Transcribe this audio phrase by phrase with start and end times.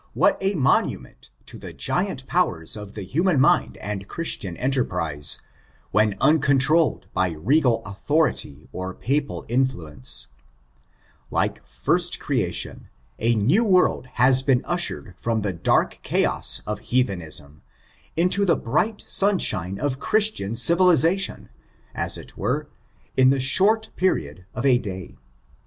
[0.15, 5.39] What a monument to the giant powers of the human mind and Christian enterprise,
[5.91, 10.25] when uncontrolled by regal authority or papal influence,
[11.29, 17.61] like first creation, a new worid has been ushered from the dark chaos of heathenism,
[18.17, 21.49] into the bright simshine of Christian civilization,
[21.93, 22.67] as it were,
[23.15, 25.19] in the abort period of a day.